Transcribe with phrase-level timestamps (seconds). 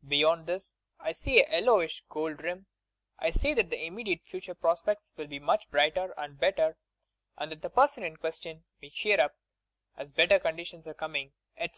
[0.00, 2.66] just beyond this, I see a yellowish golden rim,
[3.18, 6.78] I state that the immediate future prospects will be much brighter and better
[7.36, 9.30] and that the person in ques tion may ebeer np,
[9.98, 11.74] as better conditions are coming, etc.